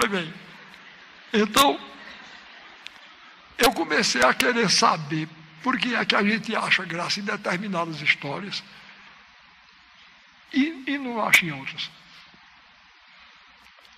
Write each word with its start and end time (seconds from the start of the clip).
Pois 0.00 0.12
bem. 0.12 0.32
Então, 1.32 1.76
eu 3.58 3.72
comecei 3.72 4.22
a 4.22 4.32
querer 4.32 4.70
saber 4.70 5.28
por 5.60 5.76
que 5.76 5.92
é 5.96 6.04
que 6.04 6.14
a 6.14 6.22
gente 6.22 6.54
acha 6.54 6.84
graça 6.84 7.18
em 7.18 7.24
determinadas 7.24 8.00
histórias 8.00 8.62
e, 10.52 10.84
e 10.86 10.98
não 10.98 11.20
acha 11.20 11.44
em 11.44 11.50
outras. 11.50 11.90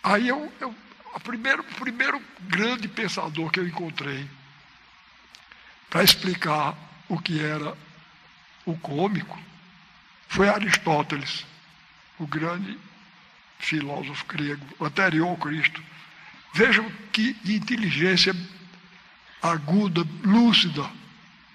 Aí 0.02 0.26
eu, 0.26 0.50
eu 0.58 0.74
a 1.12 1.20
primeiro, 1.20 1.60
o 1.60 1.74
primeiro 1.74 2.18
grande 2.40 2.88
pensador 2.88 3.50
que 3.50 3.60
eu 3.60 3.68
encontrei 3.68 4.26
para 5.90 6.02
explicar 6.02 6.74
o 7.10 7.20
que 7.20 7.44
era 7.44 7.76
o 8.64 8.74
cômico 8.78 9.38
foi 10.28 10.48
Aristóteles, 10.48 11.44
o 12.18 12.26
grande 12.26 12.78
filósofo 13.60 14.24
grego, 14.26 14.66
anterior 14.80 15.28
ao 15.28 15.36
Cristo. 15.36 15.82
Vejam 16.52 16.90
que 17.12 17.36
inteligência 17.44 18.34
aguda, 19.40 20.04
lúcida, 20.24 20.90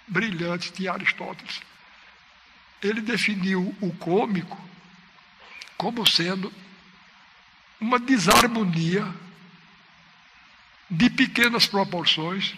brilhante 0.08 0.72
tinha 0.72 0.94
Aristóteles. 0.94 1.62
Ele 2.82 3.02
definiu 3.02 3.76
o 3.82 3.92
cômico 3.94 4.58
como 5.78 6.08
sendo 6.08 6.52
uma 7.80 8.00
desarmonia 8.00 9.06
de 10.90 11.10
pequenas 11.10 11.66
proporções 11.66 12.56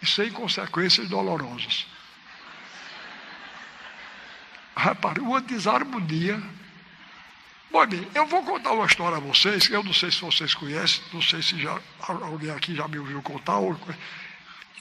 e 0.00 0.06
sem 0.06 0.30
consequências 0.30 1.08
dolorosas. 1.08 1.86
Repare, 4.76 5.20
uma 5.20 5.40
desarmonia. 5.40 6.42
Bom, 7.72 7.86
bem, 7.86 8.06
eu 8.14 8.26
vou 8.26 8.42
contar 8.42 8.72
uma 8.72 8.84
história 8.84 9.16
a 9.16 9.20
vocês, 9.20 9.70
eu 9.70 9.82
não 9.82 9.94
sei 9.94 10.10
se 10.10 10.20
vocês 10.20 10.52
conhecem, 10.52 11.02
não 11.10 11.22
sei 11.22 11.40
se 11.40 11.58
já, 11.58 11.80
alguém 12.00 12.50
aqui 12.50 12.76
já 12.76 12.86
me 12.86 12.98
ouviu 12.98 13.22
contar, 13.22 13.54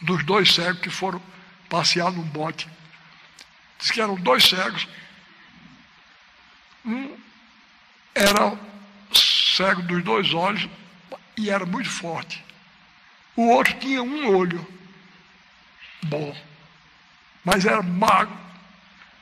dos 0.02 0.25
dois 0.25 0.53
cegos 0.53 0.81
que 0.81 0.89
foram 0.89 1.22
passear 1.69 2.12
num 2.12 2.22
bote. 2.22 2.67
Diz 3.80 3.92
que 3.92 4.02
eram 4.02 4.16
dois 4.16 4.44
cegos. 4.44 4.89
Um 6.84 7.17
era 8.14 8.59
cego 9.14 9.81
dos 9.84 10.03
dois 10.03 10.34
olhos 10.34 10.67
e 11.38 11.50
era 11.50 11.66
muito 11.66 11.89
forte. 11.89 12.44
O 13.38 13.47
outro 13.47 13.73
tinha 13.80 14.03
um 14.03 14.36
olho 14.36 14.67
bom, 16.03 16.36
mas 17.45 17.64
era 17.64 17.81
magro, 17.81 18.38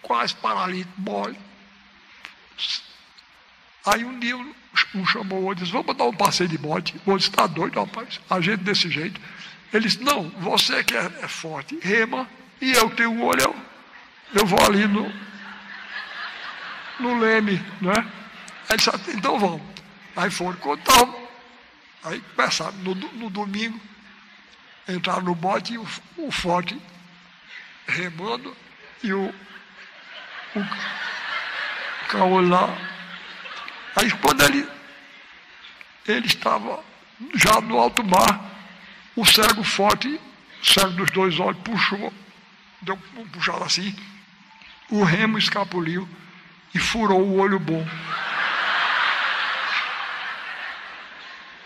quase 0.02 0.36
paralítico, 0.38 1.00
mole. 1.00 1.38
Aí 3.86 4.04
um 4.04 4.20
dia 4.20 4.36
um 4.96 5.06
chamou 5.06 5.44
o 5.44 5.52
e 5.52 5.56
disse, 5.56 5.72
vamos 5.72 5.96
dar 5.96 6.06
um 6.06 6.14
passeio 6.14 6.50
de 6.50 6.58
bote. 6.58 6.96
O 7.06 7.12
outro 7.12 7.28
está 7.28 7.48
doido, 7.48 7.80
rapaz, 7.80 8.20
a 8.30 8.40
gente 8.40 8.64
desse 8.64 8.90
jeito. 8.90 9.20
Ele 9.74 9.88
disse, 9.88 10.04
não, 10.04 10.30
você 10.30 10.84
que 10.84 10.96
é, 10.96 11.12
é 11.22 11.28
forte, 11.28 11.78
rema, 11.82 12.28
e 12.62 12.72
eu 12.72 12.90
tenho 12.92 13.12
um 13.12 13.24
olho, 13.24 13.42
eu, 13.42 13.56
eu 14.36 14.46
vou 14.46 14.64
ali 14.64 14.88
no, 14.88 15.12
no 17.00 17.20
leme, 17.20 17.64
não 17.82 17.92
é? 17.92 18.06
Aí 18.70 18.78
disse, 18.78 18.90
então 19.16 19.40
vamos. 19.40 19.62
Aí 20.16 20.30
foram 20.30 20.58
contar. 20.58 21.08
Aí 22.04 22.22
começaram 22.36 22.78
no, 22.78 22.96
no 22.96 23.30
domingo, 23.30 23.80
entraram 24.88 25.24
no 25.24 25.36
bote 25.36 25.74
e 25.74 25.78
o, 25.78 25.88
o 26.18 26.32
forte 26.32 26.80
remando 27.88 28.56
e 29.04 29.12
o, 29.12 29.34
o 30.56 30.66
caolho 32.08 32.50
lá. 32.50 32.99
Aí 33.96 34.12
quando 34.12 34.42
ele, 34.44 34.68
ele 36.08 36.28
estava 36.28 36.84
já 37.36 37.60
no 37.62 37.78
alto 37.78 38.04
mar, 38.04 38.40
o 39.16 39.26
cego 39.26 39.64
forte, 39.64 40.20
o 40.62 40.66
cego 40.66 40.92
dos 40.92 41.12
dois 41.12 41.40
olhos, 41.40 41.62
puxou, 41.64 42.14
deu 42.82 42.98
um 43.18 43.28
puxado 43.28 43.64
assim, 43.64 43.96
o 44.90 45.04
remo 45.04 45.38
escapuliu 45.38 46.08
e 46.74 46.80
furou 46.80 47.22
o 47.22 47.40
olho 47.40 47.60
bom. 47.60 47.86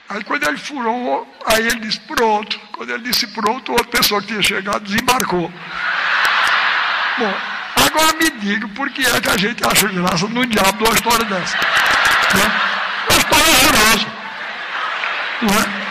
Aí 0.09 0.23
quando 0.23 0.47
ele 0.47 0.57
furou, 0.57 1.27
aí 1.45 1.65
ele 1.65 1.79
disse 1.79 1.99
pronto. 2.01 2.59
Quando 2.73 2.89
ele 2.91 3.03
disse 3.03 3.25
pronto, 3.27 3.71
outra 3.71 3.87
pessoa 3.87 4.21
que 4.21 4.27
tinha 4.27 4.41
chegado 4.43 4.83
desembarcou. 4.83 5.51
Bom, 7.17 7.33
agora 7.87 8.13
me 8.17 8.29
diga 8.29 8.67
por 8.69 8.89
que 8.91 9.05
é 9.05 9.21
que 9.21 9.29
a 9.29 9.37
gente 9.37 9.65
acha 9.65 9.87
graça 9.87 10.27
no 10.27 10.45
diabo 10.45 10.77
de 10.77 10.83
uma 10.83 10.93
história 10.93 11.25
dessa. 11.25 11.57
Né? 12.33 12.51
Uma 13.09 13.17
história 13.17 13.45
horrorosa. 13.45 14.07
Não 15.41 15.59
é? 15.59 15.83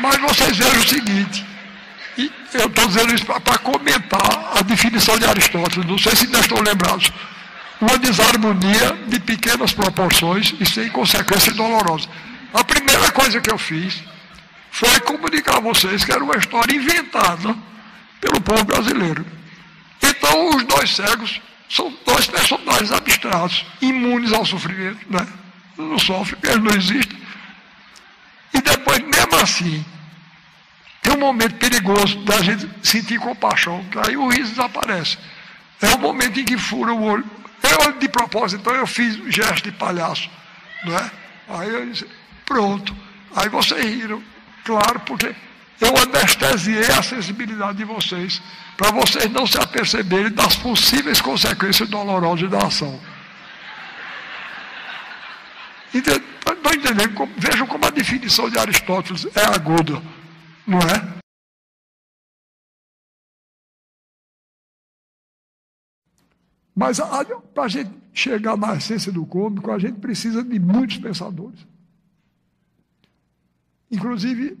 Mas 0.00 0.18
vocês 0.18 0.56
vejam 0.56 0.78
o 0.78 0.88
seguinte, 0.88 1.44
eu 2.54 2.66
estou 2.66 2.86
dizendo 2.86 3.14
isso 3.14 3.24
para 3.24 3.58
comentar 3.58 4.56
a 4.56 4.62
definição 4.62 5.18
de 5.18 5.24
Aristóteles, 5.24 5.84
não 5.86 5.98
sei 5.98 6.14
se 6.14 6.24
ainda 6.24 6.40
estão 6.40 6.60
lembrados. 6.60 7.10
Uma 7.80 7.98
desarmonia 7.98 8.98
de 9.06 9.18
pequenas 9.20 9.72
proporções 9.72 10.54
e 10.58 10.64
sem 10.64 10.88
consequências 10.90 11.54
dolorosas. 11.54 12.08
A 12.54 12.64
primeira 12.64 13.10
coisa 13.10 13.40
que 13.40 13.50
eu 13.50 13.58
fiz 13.58 14.02
foi 14.70 14.98
comunicar 15.00 15.56
a 15.56 15.60
vocês 15.60 16.04
que 16.04 16.12
era 16.12 16.22
uma 16.24 16.36
história 16.36 16.74
inventada 16.74 17.54
povo 18.46 18.64
brasileiro. 18.64 19.26
Então, 20.00 20.50
os 20.50 20.64
dois 20.64 20.94
cegos 20.94 21.40
são 21.68 21.92
dois 22.06 22.26
personagens 22.26 22.92
abstratos, 22.92 23.66
imunes 23.82 24.32
ao 24.32 24.46
sofrimento, 24.46 25.04
né? 25.10 25.26
Não 25.76 25.98
sofrem, 25.98 26.38
eles 26.44 26.62
não 26.62 26.74
existem. 26.74 27.18
E 28.54 28.60
depois, 28.62 29.00
mesmo 29.00 29.36
assim, 29.42 29.84
tem 31.02 31.14
um 31.14 31.18
momento 31.18 31.56
perigoso 31.56 32.18
da 32.20 32.40
gente 32.40 32.68
sentir 32.82 33.18
compaixão, 33.18 33.84
que 33.90 33.98
aí 33.98 34.16
o 34.16 34.28
riso 34.28 34.50
desaparece. 34.50 35.18
É 35.82 35.94
o 35.94 35.98
momento 35.98 36.40
em 36.40 36.44
que 36.44 36.56
fura 36.56 36.94
o 36.94 37.02
olho. 37.02 37.24
Eu, 37.62 37.92
de 37.98 38.08
propósito, 38.08 38.60
então 38.60 38.74
eu 38.74 38.86
fiz 38.86 39.16
um 39.16 39.30
gesto 39.30 39.64
de 39.64 39.72
palhaço. 39.72 40.30
Não 40.84 40.96
é? 40.96 41.10
Aí 41.48 41.68
eu 41.68 41.84
disse, 41.90 42.06
pronto. 42.44 42.96
Aí 43.34 43.48
vocês 43.48 43.84
riram, 43.84 44.22
claro, 44.64 45.00
porque 45.00 45.34
eu 45.80 45.94
anestesiei 45.96 46.86
a 46.86 47.02
sensibilidade 47.02 47.78
de 47.78 47.84
vocês, 47.84 48.40
para 48.76 48.90
vocês 48.90 49.30
não 49.30 49.46
se 49.46 49.58
aperceberem 49.58 50.32
das 50.32 50.56
possíveis 50.56 51.20
consequências 51.20 51.88
dolorosas 51.88 52.50
da 52.50 52.58
ação. 52.58 52.98
Estão 55.92 56.72
entendendo? 56.74 57.26
Vejam 57.38 57.66
como 57.66 57.86
a 57.86 57.90
definição 57.90 58.50
de 58.50 58.58
Aristóteles 58.58 59.26
é 59.36 59.44
aguda. 59.54 60.02
Não 60.66 60.78
é? 60.78 61.16
Mas 66.74 66.98
para 67.54 67.64
a 67.64 67.68
gente 67.68 67.90
chegar 68.12 68.56
na 68.56 68.76
essência 68.76 69.10
do 69.10 69.24
cômico, 69.24 69.70
a 69.70 69.78
gente 69.78 69.98
precisa 69.98 70.44
de 70.44 70.58
muitos 70.58 70.98
pensadores. 70.98 71.66
Inclusive, 73.90 74.58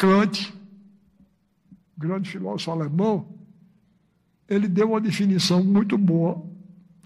Kant, 0.00 0.50
grande 1.94 2.30
filósofo 2.30 2.70
alemão, 2.70 3.28
ele 4.48 4.66
deu 4.66 4.88
uma 4.88 5.00
definição 5.00 5.62
muito 5.62 5.98
boa 5.98 6.42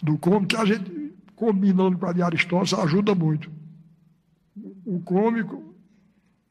do 0.00 0.16
cômico, 0.16 0.46
que 0.46 0.56
a 0.56 0.64
gente, 0.64 1.12
combinando 1.34 1.98
com 1.98 2.06
a 2.06 2.12
de 2.12 2.22
Aristóteles, 2.22 2.72
ajuda 2.72 3.12
muito. 3.12 3.50
O 4.86 5.00
cômico, 5.00 5.74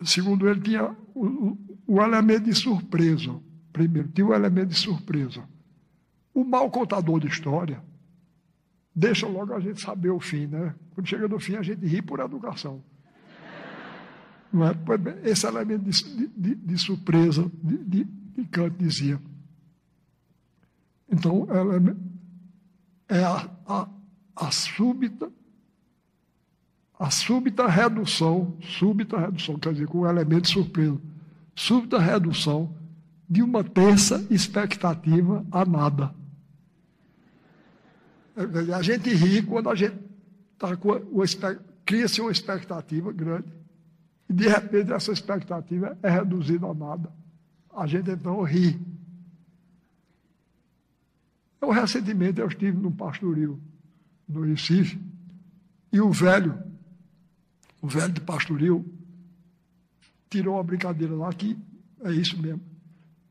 segundo 0.03 0.50
ele, 0.50 0.59
tinha 0.59 0.94
o, 1.15 1.57
o 1.88 2.01
elemento 2.01 2.44
de 2.44 2.53
surpresa. 2.53 3.33
Primeiro, 3.71 4.09
tinha 4.09 4.27
o 4.27 4.33
elemento 4.33 4.67
de 4.67 4.77
surpresa. 4.77 5.47
O 6.33 6.44
mau 6.44 6.69
contador 6.69 7.21
de 7.21 7.27
história 7.27 7.81
deixa 8.94 9.25
logo 9.27 9.53
a 9.53 9.62
gente 9.62 9.79
saber 9.79 10.09
o 10.09 10.19
fim, 10.19 10.47
né? 10.47 10.75
Quando 10.91 11.07
chega 11.07 11.25
no 11.25 11.39
fim, 11.39 11.56
a 11.56 11.62
gente 11.62 11.85
ri 11.85 12.01
por 12.01 12.19
educação. 12.19 12.83
É? 14.53 15.31
Esse 15.31 15.47
elemento 15.47 15.83
de, 15.83 16.27
de, 16.27 16.55
de 16.55 16.77
surpresa 16.77 17.51
de, 17.63 18.05
de, 18.35 18.45
Kant 18.51 18.75
dizia. 18.77 19.19
Então, 21.09 21.47
é 23.07 23.23
a, 23.23 23.50
a, 23.65 23.89
a 24.35 24.51
súbita 24.51 25.31
a 27.00 27.09
súbita 27.09 27.67
redução, 27.67 28.55
súbita 28.61 29.17
redução, 29.17 29.57
quer 29.57 29.73
dizer, 29.73 29.88
com 29.88 30.01
um 30.01 30.07
elemento 30.07 30.44
de 30.44 30.51
surpresa, 30.51 31.01
súbita 31.55 32.00
redução 32.00 32.73
de 33.27 33.41
uma 33.41 33.63
terça 33.63 34.25
expectativa 34.29 35.45
a 35.51 35.65
nada. 35.65 36.13
A 38.73 38.81
gente 38.81 39.09
ri 39.09 39.41
quando 39.41 39.69
a 39.69 39.75
gente 39.75 39.97
tá 40.57 40.69
cria-se 41.83 42.21
uma 42.21 42.31
expectativa 42.31 43.11
grande 43.11 43.62
e 44.33 44.35
de 44.35 44.47
repente 44.47 44.91
essa 44.91 45.12
expectativa 45.12 45.95
é 46.01 46.09
reduzida 46.09 46.65
a 46.65 46.74
nada. 46.74 47.12
A 47.71 47.85
gente 47.85 48.09
então 48.09 48.41
ri. 48.41 48.81
Eu, 51.62 51.69
recentemente 51.69 52.41
eu 52.41 52.47
estive 52.47 52.75
no 52.75 52.91
pastoril 52.91 53.59
no 54.27 54.41
Recife 54.41 55.00
e 55.91 56.01
o 56.01 56.12
velho, 56.12 56.57
o 57.80 57.88
velho 57.88 58.12
de 58.12 58.21
pastoril, 58.21 58.83
tirou 60.31 60.56
uma 60.56 60.63
brincadeira 60.63 61.13
lá 61.13 61.31
que 61.31 61.56
é 62.03 62.12
isso 62.12 62.41
mesmo. 62.41 62.62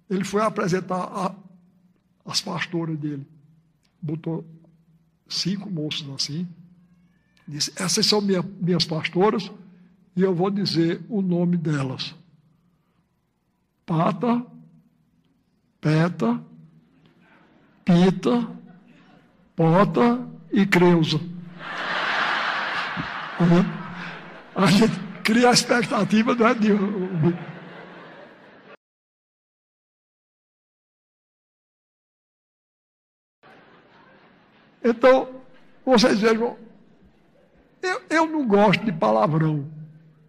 Ele 0.08 0.22
foi 0.22 0.42
apresentar 0.42 1.02
a, 1.02 1.34
as 2.24 2.40
pastoras 2.40 2.96
dele. 2.96 3.26
Botou 4.00 4.46
cinco 5.28 5.68
moços 5.68 6.08
assim. 6.10 6.46
Disse: 7.48 7.72
Essas 7.76 8.06
são 8.06 8.20
minha, 8.20 8.42
minhas 8.42 8.84
pastoras 8.84 9.50
e 10.14 10.22
eu 10.22 10.34
vou 10.34 10.50
dizer 10.50 11.04
o 11.08 11.22
nome 11.22 11.56
delas: 11.56 12.14
Pata, 13.86 14.44
Peta, 15.80 16.42
Pita, 17.84 18.48
Pota 19.56 20.28
e 20.52 20.66
Creusa. 20.66 21.20
A 24.54 24.66
gente 24.66 25.00
cria 25.24 25.48
a 25.48 25.52
expectativa 25.52 26.34
não 26.34 26.46
é 26.46 26.54
de. 26.54 26.68
Então, 34.84 35.42
vocês 35.84 36.20
vejam, 36.20 36.56
eu, 37.80 38.02
eu 38.10 38.26
não 38.26 38.46
gosto 38.46 38.84
de 38.84 38.92
palavrão, 38.92 39.70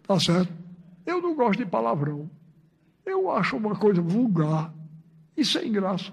tá 0.06 0.18
certo? 0.20 0.52
Eu 1.04 1.20
não 1.20 1.34
gosto 1.34 1.58
de 1.58 1.66
palavrão. 1.66 2.30
Eu 3.04 3.30
acho 3.30 3.56
uma 3.56 3.76
coisa 3.76 4.00
vulgar 4.00 4.72
e 5.36 5.44
sem 5.44 5.70
graça. 5.70 6.12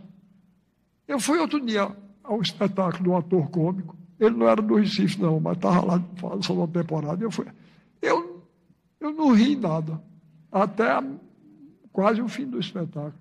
Eu 1.08 1.20
fui 1.20 1.38
outro 1.40 1.60
dia 1.60 1.96
ao 2.24 2.42
espetáculo 2.42 3.04
do 3.04 3.16
ator 3.16 3.50
cômico. 3.50 3.96
Ele 4.20 4.36
não 4.36 4.48
era 4.48 4.62
do 4.62 4.76
Recife, 4.76 5.20
não, 5.20 5.40
mas 5.40 5.58
estava 5.58 5.86
lá 5.86 6.04
falando 6.16 6.50
uma 6.50 6.68
temporada. 6.68 7.24
Eu, 7.24 7.32
fui, 7.32 7.46
eu, 8.02 8.44
eu 9.00 9.12
não 9.12 9.34
ri 9.34 9.56
nada, 9.56 10.02
até 10.52 11.02
quase 11.92 12.22
o 12.22 12.28
fim 12.28 12.46
do 12.46 12.60
espetáculo. 12.60 13.14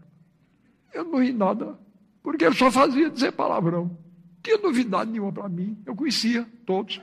Eu 0.93 1.05
não 1.05 1.23
ri 1.23 1.33
nada, 1.33 1.79
porque 2.23 2.45
ele 2.45 2.55
só 2.55 2.71
fazia 2.71 3.09
dizer 3.09 3.33
palavrão. 3.33 3.85
Não 3.85 3.99
tinha 4.43 4.59
novidade 4.59 5.11
nenhuma 5.11 5.33
para 5.33 5.49
mim, 5.49 5.79
eu 5.87 5.95
conhecia 5.95 6.47
todos. 6.67 7.01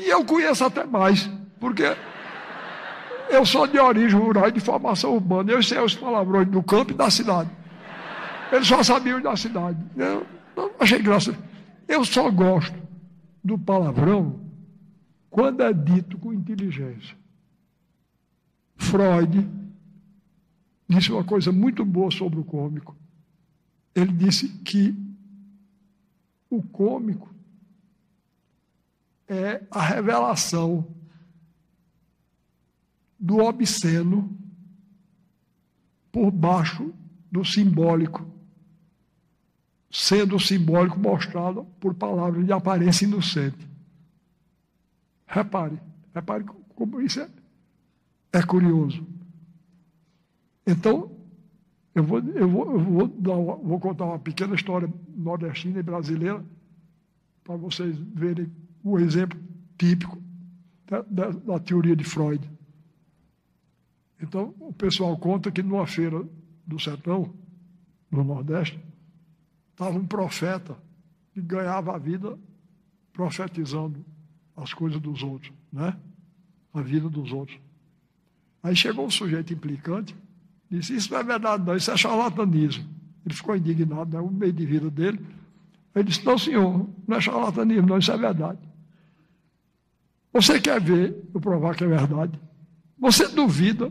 E 0.00 0.08
eu 0.08 0.24
conheço 0.24 0.64
até 0.64 0.82
mais, 0.86 1.28
porque 1.60 1.84
eu 3.28 3.44
sou 3.44 3.66
de 3.66 3.78
origem 3.78 4.18
rural 4.18 4.48
e 4.48 4.52
de 4.52 4.60
formação 4.60 5.12
urbana. 5.12 5.52
Eu 5.52 5.62
sei 5.62 5.78
os 5.78 5.94
palavrões 5.94 6.48
do 6.48 6.62
campo 6.62 6.92
e 6.92 6.94
da 6.94 7.10
cidade. 7.10 7.50
Eles 8.50 8.66
só 8.66 8.82
sabiam 8.82 9.20
da 9.20 9.36
cidade. 9.36 9.78
Eu 9.94 10.26
não 10.56 10.70
achei 10.80 11.00
graça. 11.00 11.36
Eu 11.86 12.02
só 12.02 12.30
gosto 12.30 12.80
do 13.44 13.58
palavrão 13.58 14.40
quando 15.28 15.62
é 15.62 15.72
dito 15.72 16.16
com 16.16 16.32
inteligência. 16.32 17.14
Freud 18.76 19.46
disse 20.88 21.12
uma 21.12 21.24
coisa 21.24 21.52
muito 21.52 21.84
boa 21.84 22.10
sobre 22.10 22.40
o 22.40 22.44
cômico. 22.44 22.96
Ele 23.94 24.12
disse 24.12 24.48
que 24.48 24.96
o 26.48 26.62
cômico 26.62 27.28
é 29.30 29.62
a 29.70 29.80
revelação 29.80 30.86
do 33.18 33.38
obsceno 33.38 34.36
por 36.10 36.30
baixo 36.30 36.92
do 37.30 37.44
simbólico 37.44 38.28
sendo 39.90 40.36
o 40.36 40.40
simbólico 40.40 40.98
mostrado 40.98 41.64
por 41.80 41.94
palavras 41.94 42.46
de 42.46 42.52
aparência 42.52 43.04
inocente. 43.04 43.68
Repare, 45.26 45.80
repare 46.14 46.44
como 46.74 47.00
isso 47.00 47.20
é, 47.20 47.28
é 48.32 48.42
curioso. 48.42 49.04
Então, 50.66 51.10
eu 51.94 52.04
vou, 52.04 52.18
eu 52.20 52.48
vou, 52.48 52.72
eu 52.72 52.78
vou, 52.78 53.06
uma, 53.06 53.56
vou 53.56 53.80
contar 53.80 54.04
uma 54.04 54.18
pequena 54.18 54.54
história 54.54 54.92
nordestina 55.08 55.80
e 55.80 55.82
brasileira 55.82 56.44
para 57.42 57.56
vocês 57.56 57.96
verem 57.96 58.50
o 58.82 58.98
exemplo 58.98 59.38
típico 59.78 60.22
da, 60.86 61.02
da, 61.02 61.30
da 61.30 61.58
teoria 61.58 61.96
de 61.96 62.04
Freud. 62.04 62.48
Então, 64.20 64.54
o 64.60 64.72
pessoal 64.72 65.16
conta 65.16 65.50
que 65.50 65.62
numa 65.62 65.86
feira 65.86 66.22
do 66.66 66.78
sertão, 66.78 67.34
no 68.10 68.22
Nordeste, 68.22 68.78
Estava 69.80 69.96
um 69.96 70.04
profeta 70.04 70.76
que 71.32 71.40
ganhava 71.40 71.94
a 71.94 71.98
vida 71.98 72.38
profetizando 73.14 74.04
as 74.54 74.74
coisas 74.74 75.00
dos 75.00 75.22
outros, 75.22 75.50
né? 75.72 75.96
A 76.74 76.82
vida 76.82 77.08
dos 77.08 77.32
outros. 77.32 77.58
Aí 78.62 78.76
chegou 78.76 79.06
um 79.06 79.10
sujeito 79.10 79.54
implicante, 79.54 80.14
disse: 80.70 80.94
Isso 80.94 81.10
não 81.10 81.20
é 81.20 81.24
verdade, 81.24 81.64
não, 81.64 81.74
isso 81.74 81.90
é 81.90 81.96
charlatanismo. 81.96 82.86
Ele 83.24 83.34
ficou 83.34 83.56
indignado, 83.56 84.14
né? 84.14 84.22
o 84.22 84.30
meio 84.30 84.52
de 84.52 84.66
vida 84.66 84.90
dele. 84.90 85.18
Ele 85.94 86.04
disse: 86.04 86.26
Não, 86.26 86.36
senhor, 86.36 86.86
não 87.08 87.16
é 87.16 87.20
charlatanismo, 87.22 87.86
não, 87.86 87.96
isso 87.96 88.12
é 88.12 88.18
verdade. 88.18 88.58
Você 90.32 90.60
quer 90.60 90.80
ver 90.80 91.16
eu 91.34 91.40
provar 91.40 91.74
que 91.74 91.84
é 91.84 91.88
verdade? 91.88 92.38
Você 92.98 93.26
duvida 93.28 93.90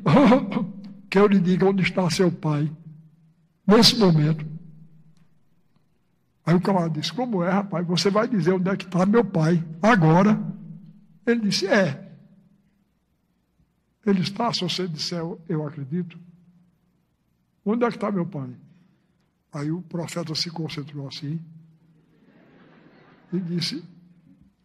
que 1.09 1.17
eu 1.17 1.27
lhe 1.27 1.39
diga 1.39 1.65
onde 1.65 1.83
está 1.83 2.09
seu 2.09 2.31
pai 2.31 2.71
nesse 3.65 3.97
momento? 3.97 4.45
Aí 6.45 6.55
o 6.55 6.61
camarada 6.61 6.99
disse: 6.99 7.13
Como 7.13 7.43
é, 7.43 7.49
rapaz? 7.51 7.85
Você 7.87 8.09
vai 8.09 8.27
dizer 8.27 8.53
onde 8.53 8.69
é 8.69 8.75
que 8.77 8.85
está 8.85 9.05
meu 9.05 9.23
pai 9.23 9.63
agora? 9.81 10.39
Ele 11.25 11.41
disse: 11.41 11.67
É. 11.67 12.07
Ele 14.05 14.21
está, 14.21 14.51
se 14.53 14.61
você 14.61 14.87
disser, 14.87 15.21
eu 15.47 15.67
acredito. 15.67 16.17
Onde 17.65 17.83
é 17.83 17.89
que 17.89 17.97
está 17.97 18.11
meu 18.11 18.25
pai? 18.25 18.49
Aí 19.51 19.71
o 19.71 19.81
profeta 19.81 20.33
se 20.33 20.49
concentrou 20.49 21.07
assim 21.07 21.39
e 23.31 23.39
disse: 23.39 23.83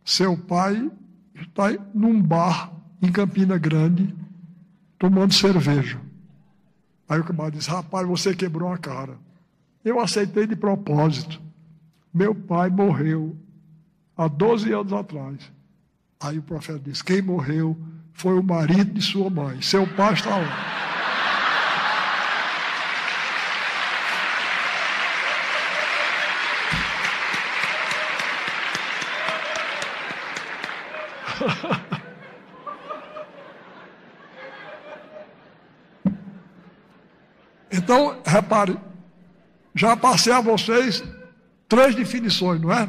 Seu 0.04 0.36
pai 0.36 0.90
está 1.34 1.70
num 1.92 2.20
bar 2.20 2.72
em 3.02 3.10
Campina 3.10 3.58
Grande 3.58 4.14
tomando 4.98 5.34
cerveja. 5.34 6.00
Aí 7.08 7.20
o 7.20 7.24
camarada 7.24 7.56
disse: 7.56 7.70
Rapaz, 7.70 8.06
você 8.06 8.34
quebrou 8.34 8.72
a 8.72 8.78
cara. 8.78 9.18
Eu 9.84 10.00
aceitei 10.00 10.46
de 10.46 10.56
propósito. 10.56 11.40
Meu 12.12 12.34
pai 12.34 12.70
morreu 12.70 13.36
há 14.16 14.28
12 14.28 14.72
anos 14.72 14.92
atrás. 14.92 15.52
Aí 16.20 16.38
o 16.38 16.42
profeta 16.42 16.78
disse: 16.78 17.04
Quem 17.04 17.20
morreu 17.20 17.76
foi 18.12 18.38
o 18.38 18.42
marido 18.42 18.92
de 18.92 19.02
sua 19.02 19.28
mãe. 19.28 19.60
Seu 19.60 19.86
pai 19.86 20.14
está 20.14 20.38
lá. 20.38 20.73
Então, 37.76 38.22
repare, 38.24 38.78
já 39.74 39.96
passei 39.96 40.32
a 40.32 40.40
vocês 40.40 41.02
Três 41.68 41.94
definições, 41.94 42.60
não 42.60 42.72
é? 42.72 42.88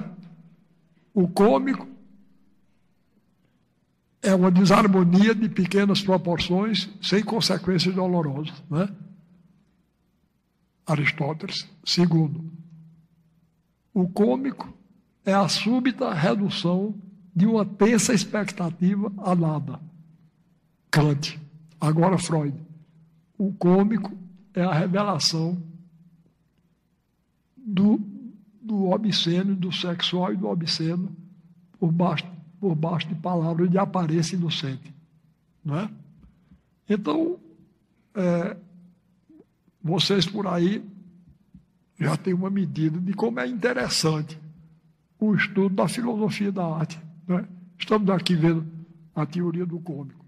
O 1.13 1.27
cômico 1.27 1.87
é 4.21 4.35
uma 4.35 4.51
desarmonia 4.51 5.33
de 5.33 5.47
pequenas 5.47 6.01
proporções 6.01 6.89
sem 7.01 7.23
consequências 7.23 7.95
dolorosas, 7.95 8.53
não 8.69 8.81
é? 8.81 8.89
Aristóteles. 10.85 11.67
Segundo, 11.83 12.51
o 13.93 14.07
cômico 14.07 14.71
é 15.25 15.33
a 15.33 15.47
súbita 15.47 16.13
redução 16.13 16.93
de 17.35 17.45
uma 17.45 17.65
tensa 17.65 18.13
expectativa 18.13 19.11
a 19.17 19.35
nada. 19.35 19.79
Kant. 20.89 21.39
Agora 21.79 22.17
Freud. 22.17 22.55
O 23.37 23.51
cômico 23.53 24.17
é 24.53 24.61
a 24.63 24.73
revelação 24.73 25.61
do 27.57 27.99
do 28.65 28.89
obsceno, 28.89 29.55
do 29.55 29.71
sexual 29.71 30.33
e 30.33 30.37
do 30.37 30.47
obsceno, 30.47 31.15
por 31.79 31.91
baixo, 31.91 32.25
por 32.59 32.73
baixo 32.73 33.07
de 33.07 33.13
palavras 33.13 33.69
de 33.69 33.77
aparência 33.77 34.35
inocente. 34.35 34.91
Não 35.63 35.77
é? 35.77 35.89
Então, 36.89 37.37
é, 38.15 38.57
vocês 39.83 40.25
por 40.25 40.47
aí 40.47 40.83
já 41.99 42.17
têm 42.17 42.33
uma 42.33 42.49
medida 42.49 42.99
de 42.99 43.13
como 43.13 43.39
é 43.39 43.47
interessante 43.47 44.39
o 45.19 45.35
estudo 45.35 45.75
da 45.75 45.87
filosofia 45.87 46.51
da 46.51 46.65
arte. 46.65 46.99
É? 47.29 47.45
Estamos 47.77 48.09
aqui 48.09 48.35
vendo 48.35 48.65
a 49.15 49.25
teoria 49.25 49.65
do 49.65 49.79
cômico. 49.79 50.24